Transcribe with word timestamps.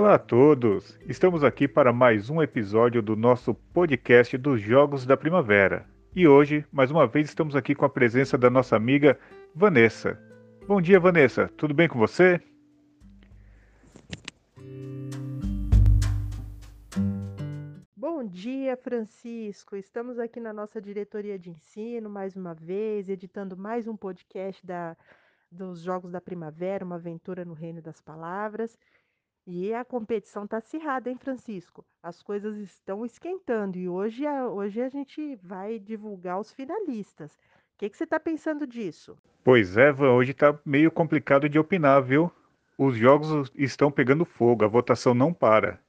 Olá 0.00 0.14
a 0.14 0.18
todos! 0.18 0.98
Estamos 1.06 1.44
aqui 1.44 1.68
para 1.68 1.92
mais 1.92 2.30
um 2.30 2.40
episódio 2.40 3.02
do 3.02 3.14
nosso 3.14 3.52
podcast 3.52 4.34
dos 4.38 4.58
Jogos 4.58 5.04
da 5.04 5.14
Primavera. 5.14 5.84
E 6.16 6.26
hoje, 6.26 6.64
mais 6.72 6.90
uma 6.90 7.06
vez, 7.06 7.28
estamos 7.28 7.54
aqui 7.54 7.74
com 7.74 7.84
a 7.84 7.88
presença 7.90 8.38
da 8.38 8.48
nossa 8.48 8.74
amiga 8.74 9.20
Vanessa. 9.54 10.18
Bom 10.66 10.80
dia, 10.80 10.98
Vanessa. 10.98 11.48
Tudo 11.54 11.74
bem 11.74 11.86
com 11.86 11.98
você? 11.98 12.40
Bom 17.94 18.24
dia, 18.24 18.78
Francisco. 18.78 19.76
Estamos 19.76 20.18
aqui 20.18 20.40
na 20.40 20.54
nossa 20.54 20.80
diretoria 20.80 21.38
de 21.38 21.50
ensino 21.50 22.08
mais 22.08 22.34
uma 22.34 22.54
vez, 22.54 23.10
editando 23.10 23.54
mais 23.54 23.86
um 23.86 23.98
podcast 23.98 24.66
da, 24.66 24.96
dos 25.52 25.82
Jogos 25.82 26.10
da 26.10 26.22
Primavera, 26.22 26.86
uma 26.86 26.96
aventura 26.96 27.44
no 27.44 27.52
Reino 27.52 27.82
das 27.82 28.00
Palavras. 28.00 28.78
E 29.52 29.74
a 29.74 29.84
competição 29.84 30.44
está 30.44 30.58
acirrada, 30.58 31.10
hein, 31.10 31.18
Francisco? 31.18 31.84
As 32.00 32.22
coisas 32.22 32.56
estão 32.56 33.04
esquentando 33.04 33.76
e 33.76 33.88
hoje 33.88 34.24
a, 34.24 34.46
hoje 34.46 34.80
a 34.80 34.88
gente 34.88 35.36
vai 35.42 35.76
divulgar 35.76 36.38
os 36.38 36.52
finalistas. 36.52 37.32
O 37.32 37.78
que, 37.78 37.90
que 37.90 37.96
você 37.96 38.04
está 38.04 38.20
pensando 38.20 38.64
disso? 38.64 39.18
Pois 39.42 39.76
é, 39.76 39.90
Van, 39.90 40.12
hoje 40.12 40.30
está 40.30 40.56
meio 40.64 40.88
complicado 40.88 41.48
de 41.48 41.58
opinar, 41.58 42.00
viu? 42.00 42.30
Os 42.78 42.94
jogos 42.96 43.50
estão 43.56 43.90
pegando 43.90 44.24
fogo, 44.24 44.64
a 44.64 44.68
votação 44.68 45.14
não 45.14 45.34
para. 45.34 45.80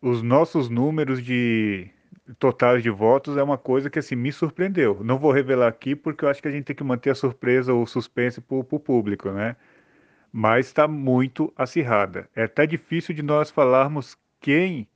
Os 0.00 0.22
nossos 0.22 0.70
números 0.70 1.22
de 1.22 1.90
totais 2.38 2.82
de 2.82 2.88
votos 2.88 3.36
é 3.36 3.42
uma 3.42 3.58
coisa 3.58 3.90
que 3.90 3.98
assim 3.98 4.16
me 4.16 4.32
surpreendeu. 4.32 5.04
Não 5.04 5.18
vou 5.18 5.30
revelar 5.30 5.68
aqui 5.68 5.94
porque 5.94 6.24
eu 6.24 6.30
acho 6.30 6.40
que 6.40 6.48
a 6.48 6.50
gente 6.50 6.64
tem 6.64 6.76
que 6.76 6.84
manter 6.84 7.10
a 7.10 7.14
surpresa 7.14 7.74
ou 7.74 7.86
suspense 7.86 8.40
para 8.40 8.56
o 8.56 8.64
público, 8.64 9.30
né? 9.30 9.56
Mas 10.38 10.66
está 10.66 10.86
muito 10.86 11.52
acirrada. 11.56 12.30
É 12.32 12.44
até 12.44 12.64
difícil 12.64 13.12
de 13.12 13.22
nós 13.22 13.50
falarmos 13.50 14.16
quem 14.38 14.86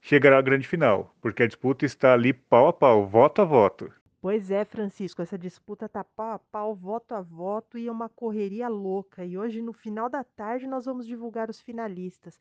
chegará 0.00 0.38
à 0.38 0.40
grande 0.40 0.66
final, 0.66 1.14
porque 1.20 1.42
a 1.42 1.46
disputa 1.46 1.84
está 1.84 2.14
ali 2.14 2.32
pau 2.32 2.68
a 2.68 2.72
pau, 2.72 3.06
voto 3.06 3.42
a 3.42 3.44
voto. 3.44 3.92
Pois 4.18 4.50
é, 4.50 4.64
Francisco, 4.64 5.20
essa 5.20 5.36
disputa 5.36 5.90
tá 5.90 6.02
pau 6.02 6.32
a 6.32 6.38
pau, 6.38 6.74
voto 6.74 7.14
a 7.14 7.20
voto 7.20 7.76
e 7.76 7.86
é 7.86 7.92
uma 7.92 8.08
correria 8.08 8.66
louca. 8.66 9.26
E 9.26 9.36
hoje, 9.36 9.60
no 9.60 9.74
final 9.74 10.08
da 10.08 10.24
tarde, 10.24 10.66
nós 10.66 10.86
vamos 10.86 11.06
divulgar 11.06 11.50
os 11.50 11.60
finalistas. 11.60 12.40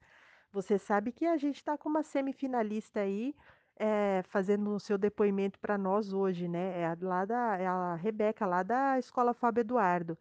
Você 0.54 0.78
sabe 0.78 1.12
que 1.12 1.26
a 1.26 1.36
gente 1.36 1.58
está 1.58 1.78
com 1.78 1.90
uma 1.90 2.02
semifinalista 2.02 3.02
aí 3.02 3.36
é, 3.76 4.24
fazendo 4.30 4.74
o 4.74 4.80
seu 4.80 4.98
depoimento 4.98 5.60
para 5.60 5.78
nós 5.78 6.14
hoje, 6.14 6.48
né? 6.48 6.80
É 6.80 6.86
a, 6.86 6.98
lá 7.02 7.26
da, 7.26 7.58
é 7.58 7.68
a 7.68 7.96
Rebeca, 7.96 8.46
lá 8.46 8.64
da 8.64 8.98
Escola 8.98 9.34
Fábio 9.34 9.60
Eduardo. 9.60 10.18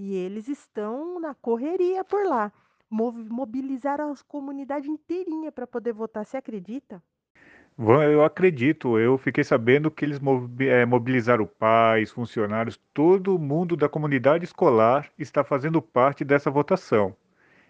E 0.00 0.14
eles 0.14 0.46
estão 0.46 1.18
na 1.18 1.34
correria 1.34 2.04
por 2.04 2.24
lá. 2.24 2.52
Mobilizaram 2.88 4.12
a 4.12 4.16
comunidade 4.28 4.88
inteirinha 4.88 5.50
para 5.50 5.66
poder 5.66 5.92
votar. 5.92 6.24
Você 6.24 6.36
acredita? 6.36 7.02
Eu 7.76 8.22
acredito. 8.22 8.96
Eu 8.96 9.18
fiquei 9.18 9.42
sabendo 9.42 9.90
que 9.90 10.04
eles 10.04 10.20
eh, 10.60 10.86
mobilizaram 10.86 11.44
pais, 11.46 12.12
funcionários, 12.12 12.78
todo 12.94 13.40
mundo 13.40 13.76
da 13.76 13.88
comunidade 13.88 14.44
escolar 14.44 15.10
está 15.18 15.42
fazendo 15.42 15.82
parte 15.82 16.24
dessa 16.24 16.48
votação. 16.48 17.16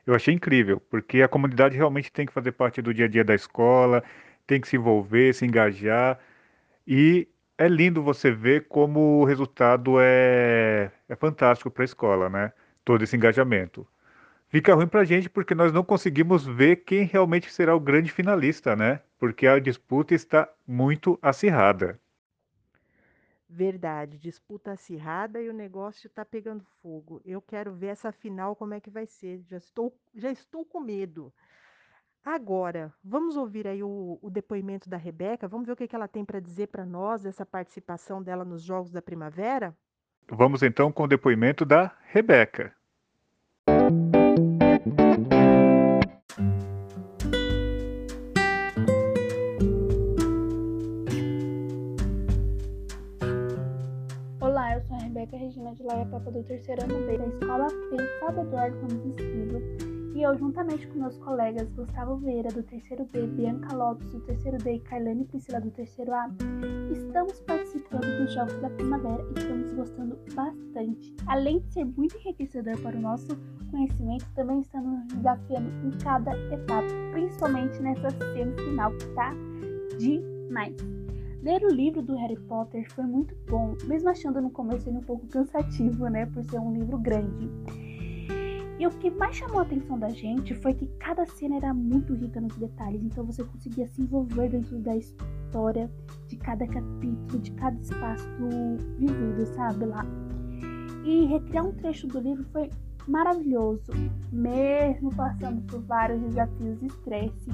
Eu 0.07 0.15
achei 0.15 0.35
incrível, 0.35 0.81
porque 0.91 1.23
a 1.23 1.29
comunidade 1.29 1.79
realmente 1.79 2.13
tem 2.13 2.27
que 2.27 2.33
fazer 2.33 2.53
parte 2.53 2.83
do 2.83 2.93
dia 2.93 3.07
a 3.07 3.09
dia 3.09 3.25
da 3.25 3.35
escola, 3.35 4.05
tem 4.47 4.61
que 4.61 4.69
se 4.69 4.77
envolver, 4.77 5.35
se 5.35 5.47
engajar. 5.47 6.19
E 6.87 7.27
é 7.59 7.69
lindo 7.69 8.03
você 8.03 8.31
ver 8.31 8.69
como 8.69 9.21
o 9.21 9.25
resultado 9.25 9.97
é, 10.01 10.91
é 11.09 11.17
fantástico 11.17 11.71
para 11.71 11.83
a 11.83 11.87
escola, 11.87 12.31
né? 12.31 12.53
Todo 12.85 13.03
esse 13.05 13.17
engajamento. 13.17 13.87
Fica 14.49 14.75
ruim 14.75 14.87
para 14.87 15.01
a 15.01 15.05
gente 15.05 15.29
porque 15.29 15.55
nós 15.55 15.73
não 15.73 15.85
conseguimos 15.85 16.47
ver 16.47 16.77
quem 16.77 17.05
realmente 17.05 17.53
será 17.53 17.75
o 17.77 17.81
grande 17.81 18.11
finalista, 18.13 18.77
né? 18.77 19.01
Porque 19.19 19.47
a 19.47 19.59
disputa 19.59 20.15
está 20.15 20.49
muito 20.67 21.19
acirrada. 21.21 22.01
Verdade, 23.51 24.19
disputa 24.19 24.73
acirrada 24.73 25.41
e 25.41 25.49
o 25.49 25.55
negócio 25.55 26.07
está 26.07 26.25
pegando 26.25 26.65
fogo. 26.83 27.21
Eu 27.25 27.41
quero 27.43 27.73
ver 27.73 27.89
essa 27.89 28.13
final 28.13 28.55
como 28.55 28.75
é 28.75 28.81
que 28.81 28.91
vai 28.91 29.07
ser. 29.07 29.43
Já 29.49 29.57
estou, 29.57 29.95
já 30.15 30.31
estou 30.31 30.65
com 30.65 30.81
medo. 30.81 31.33
Agora, 32.25 32.93
vamos 33.03 33.37
ouvir 33.37 33.67
aí 33.67 33.83
o, 33.83 34.19
o 34.21 34.31
depoimento 34.31 34.89
da 34.89 34.97
Rebeca, 34.97 35.49
vamos 35.49 35.67
ver 35.67 35.73
o 35.73 35.77
que, 35.77 35.89
que 35.89 35.97
ela 35.97 36.09
tem 36.09 36.25
para 36.25 36.41
dizer 36.41 36.69
para 36.69 36.85
nós 36.85 37.23
dessa 37.23 37.47
participação 37.47 38.23
dela 38.23 38.45
nos 38.45 38.63
Jogos 38.63 38.91
da 38.91 39.01
Primavera? 39.01 39.75
Vamos 40.31 40.63
então 40.63 40.93
com 40.93 41.05
o 41.05 41.09
depoimento 41.09 41.65
da 41.65 41.97
Rebeca. 42.13 42.75
Olá, 54.41 54.75
eu 54.75 54.83
sou 54.83 54.97
a 54.97 55.01
Rebeca 55.01 55.37
Regina 55.37 55.75
de 55.75 55.83
Laia 55.83 56.05
Papa 56.07 56.31
do 56.31 56.45
terceiro 56.45 56.83
ano 56.85 57.07
B 57.07 57.17
da 57.17 57.27
Escola. 57.27 57.69
Fábio 58.21 58.43
Eduardo 58.43 58.77
Ramos 58.81 59.07
Esquiva 59.19 59.98
e 60.15 60.23
eu, 60.23 60.37
juntamente 60.37 60.87
com 60.89 60.99
meus 60.99 61.17
colegas 61.19 61.69
Gustavo 61.73 62.17
Vieira, 62.17 62.51
do 62.51 62.63
terceiro 62.63 63.05
B, 63.13 63.27
Bianca 63.27 63.75
Lopes, 63.75 64.11
do 64.11 64.21
terceiro 64.21 64.59
D 64.59 64.75
e 64.75 64.81
Carlane 64.81 65.25
Priscila, 65.25 65.61
do 65.61 65.71
terceiro 65.71 66.13
A, 66.13 66.29
estamos 66.91 67.41
participando 67.41 68.19
dos 68.19 68.33
Jogos 68.33 68.59
da 68.61 68.71
Primavera 68.71 69.25
e 69.35 69.39
estamos 69.39 69.73
gostando 69.73 70.19
bastante. 70.35 71.15
Além 71.27 71.61
de 71.61 71.73
ser 71.73 71.85
muito 71.85 72.17
enriquecedor 72.19 72.79
para 72.81 72.97
o 72.97 73.01
nosso 73.01 73.29
conhecimento, 73.71 74.27
também 74.35 74.61
estamos 74.61 74.91
nos 74.91 75.15
desafiando 75.15 75.69
em 75.87 75.91
cada 75.99 76.37
etapa, 76.53 76.89
principalmente 77.13 77.81
nessa 77.83 78.11
semifinal 78.11 78.93
que 78.93 79.07
tá 79.15 79.33
demais. 79.99 80.77
Ler 81.43 81.63
o 81.63 81.73
livro 81.73 82.03
do 82.03 82.17
Harry 82.17 82.39
Potter 82.49 82.91
foi 82.93 83.05
muito 83.05 83.35
bom, 83.49 83.77
mesmo 83.85 84.09
achando 84.09 84.41
no 84.41 84.51
começo 84.51 84.89
ele 84.89 84.99
um 84.99 85.03
pouco 85.03 85.27
cansativo, 85.29 86.09
né, 86.09 86.27
por 86.27 86.45
ser 86.45 86.59
um 86.59 86.73
livro 86.73 86.99
grande. 86.99 87.49
E 88.79 88.87
o 88.87 88.91
que 88.91 89.11
mais 89.11 89.35
chamou 89.35 89.59
a 89.59 89.63
atenção 89.63 89.99
da 89.99 90.09
gente 90.11 90.55
foi 90.55 90.73
que 90.73 90.87
cada 91.01 91.27
cena 91.27 91.57
era 91.57 91.75
muito 91.75 92.15
rica 92.15 92.41
nos 92.41 92.57
detalhes, 92.57 93.03
então 93.03 93.25
você 93.25 93.43
conseguia 93.43 93.89
se 93.89 94.01
envolver 94.01 94.51
dentro 94.51 94.79
da 94.79 94.97
história 94.97 95.91
de 96.29 96.37
cada 96.37 96.65
capítulo, 96.65 97.41
de 97.41 97.51
cada 97.53 97.77
espaço 97.81 98.29
vivido, 98.99 99.47
sabe 99.47 99.85
lá. 99.85 100.07
E 101.05 101.27
recriar 101.27 101.67
um 101.67 101.73
trecho 101.73 102.07
do 102.07 102.21
livro 102.21 102.45
foi 102.53 102.71
maravilhoso, 103.09 103.91
mesmo 104.31 105.13
passando 105.15 105.61
por 105.63 105.81
vários 105.83 106.21
desafios 106.21 106.81
e 106.81 106.87
estresse. 106.87 107.51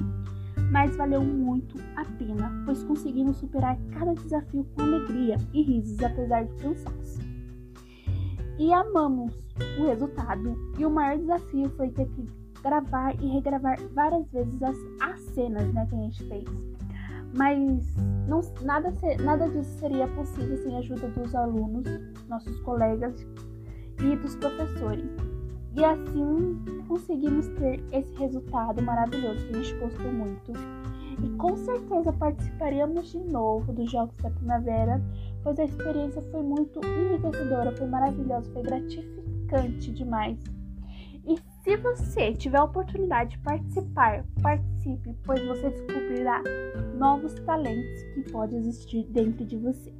Mas 0.71 0.95
valeu 0.95 1.23
muito 1.23 1.75
a 1.95 2.05
pena, 2.05 2.51
pois 2.65 2.83
conseguimos 2.83 3.37
superar 3.37 3.77
cada 3.91 4.13
desafio 4.13 4.65
com 4.75 4.81
alegria 4.81 5.37
e 5.53 5.63
risos, 5.63 6.03
apesar 6.03 6.43
de 6.43 6.53
cansaço. 6.55 7.34
E 8.57 8.73
amamos 8.73 9.33
o 9.79 9.85
resultado. 9.85 10.55
E 10.77 10.85
o 10.85 10.89
maior 10.89 11.17
desafio 11.17 11.69
foi 11.71 11.89
ter 11.89 12.07
que 12.09 12.25
gravar 12.61 13.13
e 13.21 13.27
regravar 13.27 13.77
várias 13.93 14.27
vezes 14.31 14.61
as, 14.63 14.77
as 15.01 15.19
cenas 15.33 15.71
né, 15.73 15.85
que 15.87 15.95
a 15.95 15.99
gente 15.99 16.23
fez. 16.27 16.45
Mas 17.35 17.95
não, 18.27 18.41
nada, 18.61 18.93
nada 19.21 19.49
disso 19.49 19.77
seria 19.79 20.07
possível 20.07 20.57
sem 20.57 20.75
a 20.75 20.79
ajuda 20.79 21.07
dos 21.09 21.35
alunos, 21.35 21.85
nossos 22.29 22.57
colegas 22.61 23.27
e 23.99 24.15
dos 24.15 24.35
professores. 24.37 25.09
E 25.75 25.83
assim 25.83 26.57
conseguimos 26.87 27.47
ter 27.49 27.83
esse 27.91 28.13
resultado 28.15 28.81
maravilhoso 28.81 29.45
que 29.47 29.55
a 29.55 29.61
gente 29.61 29.79
gostou 29.79 30.11
muito. 30.13 30.53
E 31.23 31.29
com 31.37 31.55
certeza 31.57 32.13
participaríamos 32.13 33.11
de 33.11 33.19
novo 33.19 33.73
dos 33.73 33.91
Jogos 33.91 34.15
da 34.17 34.29
Primavera, 34.29 35.01
pois 35.45 35.59
a 35.59 35.63
experiência 35.63 36.23
foi 36.31 36.41
muito 36.41 36.81
enriquecedora, 36.83 37.71
foi 37.77 37.85
maravilhosa, 37.85 38.51
foi 38.51 38.63
gratificante 38.63 39.91
demais. 39.91 40.39
E 41.23 41.37
se 41.63 41.77
você 41.77 42.33
tiver 42.33 42.57
a 42.57 42.63
oportunidade 42.63 43.37
de 43.37 43.43
participar, 43.43 44.25
participe, 44.41 45.15
pois 45.23 45.39
você 45.45 45.69
descobrirá 45.69 46.41
novos 46.97 47.35
talentos 47.41 48.01
que 48.15 48.31
podem 48.31 48.57
existir 48.57 49.03
dentro 49.03 49.45
de 49.45 49.55
você. 49.55 49.93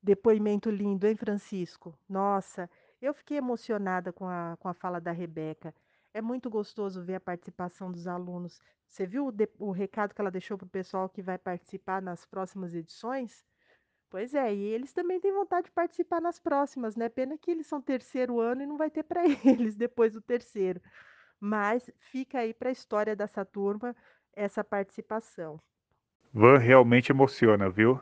Depoimento 0.00 0.70
lindo, 0.70 1.04
hein, 1.04 1.16
Francisco? 1.16 1.98
Nossa, 2.08 2.70
eu 3.00 3.12
fiquei 3.12 3.38
emocionada 3.38 4.12
com 4.12 4.28
a, 4.28 4.56
com 4.60 4.68
a 4.68 4.74
fala 4.74 5.00
da 5.00 5.10
Rebeca. 5.10 5.74
É 6.14 6.20
muito 6.20 6.50
gostoso 6.50 7.02
ver 7.02 7.14
a 7.16 7.20
participação 7.20 7.90
dos 7.90 8.06
alunos. 8.06 8.60
Você 8.88 9.06
viu 9.06 9.26
o, 9.26 9.32
de, 9.32 9.48
o 9.58 9.70
recado 9.70 10.14
que 10.14 10.20
ela 10.20 10.30
deixou 10.30 10.58
para 10.58 10.66
o 10.66 10.70
pessoal 10.70 11.08
que 11.08 11.22
vai 11.22 11.38
participar 11.38 12.02
nas 12.02 12.26
próximas 12.26 12.74
edições? 12.74 13.44
Pois 14.10 14.34
é, 14.34 14.54
e 14.54 14.62
eles 14.62 14.92
também 14.92 15.18
têm 15.18 15.32
vontade 15.32 15.66
de 15.66 15.72
participar 15.72 16.20
nas 16.20 16.38
próximas, 16.38 16.96
né? 16.96 17.08
Pena 17.08 17.38
que 17.38 17.50
eles 17.50 17.66
são 17.66 17.80
terceiro 17.80 18.40
ano 18.40 18.62
e 18.62 18.66
não 18.66 18.76
vai 18.76 18.90
ter 18.90 19.02
para 19.02 19.22
eles 19.44 19.74
depois 19.74 20.12
do 20.12 20.20
terceiro. 20.20 20.80
Mas 21.40 21.90
fica 21.98 22.40
aí 22.40 22.52
para 22.52 22.68
a 22.68 22.72
história 22.72 23.16
dessa 23.16 23.44
turma 23.44 23.96
essa 24.34 24.62
participação. 24.62 25.58
Van 26.32 26.58
realmente 26.58 27.10
emociona, 27.10 27.70
viu? 27.70 28.00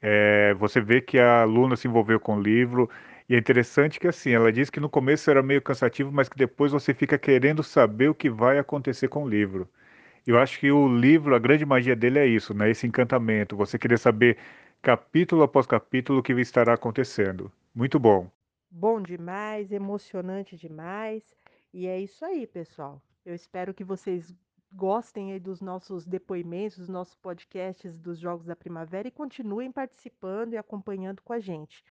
É, 0.00 0.54
você 0.54 0.80
vê 0.80 1.00
que 1.00 1.18
a 1.18 1.42
aluna 1.42 1.76
se 1.76 1.88
envolveu 1.88 2.20
com 2.20 2.36
o 2.36 2.42
livro. 2.42 2.90
E 3.28 3.34
é 3.34 3.38
interessante 3.38 3.98
que 3.98 4.06
assim, 4.06 4.32
ela 4.32 4.52
diz 4.52 4.68
que 4.68 4.80
no 4.80 4.88
começo 4.88 5.30
era 5.30 5.42
meio 5.42 5.62
cansativo, 5.62 6.12
mas 6.12 6.28
que 6.28 6.36
depois 6.36 6.72
você 6.72 6.92
fica 6.92 7.18
querendo 7.18 7.62
saber 7.62 8.08
o 8.08 8.14
que 8.14 8.28
vai 8.28 8.58
acontecer 8.58 9.08
com 9.08 9.24
o 9.24 9.28
livro. 9.28 9.68
Eu 10.26 10.38
acho 10.38 10.58
que 10.58 10.70
o 10.70 10.88
livro, 10.88 11.34
a 11.34 11.38
grande 11.38 11.64
magia 11.64 11.96
dele 11.96 12.18
é 12.18 12.26
isso, 12.26 12.54
né? 12.54 12.70
Esse 12.70 12.86
encantamento, 12.86 13.56
você 13.56 13.78
querer 13.78 13.98
saber 13.98 14.38
capítulo 14.82 15.42
após 15.42 15.66
capítulo 15.66 16.18
o 16.18 16.22
que 16.22 16.32
estará 16.34 16.74
acontecendo. 16.74 17.50
Muito 17.74 17.98
bom. 17.98 18.30
Bom 18.70 19.00
demais, 19.00 19.72
emocionante 19.72 20.56
demais. 20.56 21.22
E 21.72 21.86
é 21.86 21.98
isso 21.98 22.24
aí, 22.24 22.46
pessoal. 22.46 23.00
Eu 23.24 23.34
espero 23.34 23.72
que 23.72 23.84
vocês 23.84 24.34
gostem 24.72 25.32
aí 25.32 25.40
dos 25.40 25.60
nossos 25.60 26.06
depoimentos, 26.06 26.78
dos 26.78 26.88
nossos 26.88 27.14
podcasts 27.14 27.96
dos 27.96 28.18
Jogos 28.18 28.46
da 28.46 28.56
Primavera 28.56 29.08
e 29.08 29.10
continuem 29.10 29.70
participando 29.70 30.52
e 30.52 30.56
acompanhando 30.56 31.22
com 31.22 31.32
a 31.32 31.38
gente. 31.38 31.84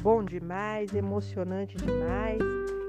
Bom 0.00 0.22
demais, 0.24 0.94
emocionante 0.94 1.76
demais. 1.78 2.40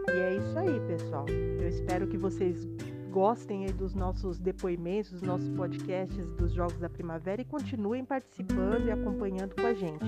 E 0.08 0.12
é 0.12 0.38
isso 0.38 0.60
aí, 0.60 0.80
pessoal. 0.82 1.26
Eu 1.28 1.68
espero 1.68 2.08
que 2.08 2.18
vocês 2.18 2.68
gostem 3.10 3.66
dos 3.74 3.96
nossos 3.96 4.40
depoimentos, 4.40 5.14
dos 5.14 5.24
nossos 5.24 5.50
podcasts 5.50 6.32
dos 6.34 6.52
Jogos 6.54 6.78
da 6.78 6.90
Primavera 6.90 7.42
e 7.42 7.46
continuem 7.46 8.06
participando 8.06 8.86
e 8.86 8.92
acompanhando 8.92 9.56
com 9.56 9.66
a 9.66 9.74
gente. 9.74 10.06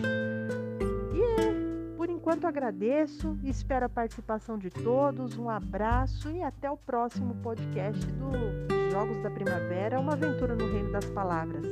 Enquanto 2.25 2.47
agradeço, 2.47 3.37
espero 3.43 3.85
a 3.85 3.89
participação 3.89 4.57
de 4.57 4.71
todos, 4.71 5.37
um 5.37 5.47
abraço 5.47 6.27
e 6.31 6.41
até 6.41 6.67
o 6.71 6.75
próximo 6.75 7.35
podcast 7.43 8.03
do 8.03 8.89
Jogos 8.89 9.21
da 9.21 9.29
Primavera, 9.29 9.99
uma 9.99 10.13
aventura 10.13 10.55
no 10.55 10.65
reino 10.65 10.91
das 10.91 11.05
palavras. 11.05 11.63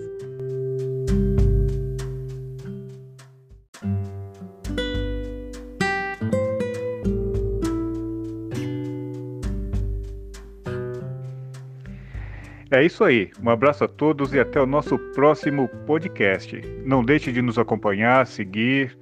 É 12.70 12.86
isso 12.86 13.04
aí. 13.04 13.32
Um 13.42 13.50
abraço 13.50 13.86
a 13.86 13.88
todos 13.88 14.36
e 14.36 14.40
até 14.40 14.62
o 14.62 14.68
nosso 14.68 15.00
próximo 15.16 15.68
podcast. 15.88 16.62
Não 16.86 17.04
deixe 17.04 17.32
de 17.32 17.42
nos 17.42 17.58
acompanhar, 17.58 18.28
seguir. 18.28 18.96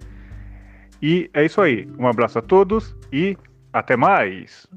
E 1.02 1.30
é 1.34 1.46
isso 1.46 1.62
aí. 1.62 1.88
Um 1.98 2.08
abraço 2.08 2.40
a 2.40 2.42
todos 2.42 2.96
e 3.12 3.38
até 3.74 3.96
mais. 3.96 4.68